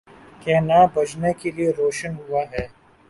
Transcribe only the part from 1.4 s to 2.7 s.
لیے روشن ہوا ہے۔